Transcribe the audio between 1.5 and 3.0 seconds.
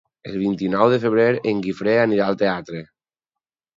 en Guifré anirà al teatre.